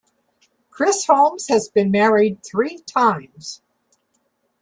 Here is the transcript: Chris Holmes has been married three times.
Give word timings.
Chris 0.71 1.05
Holmes 1.05 1.47
has 1.49 1.69
been 1.69 1.91
married 1.91 2.43
three 2.43 2.79
times. 2.79 3.61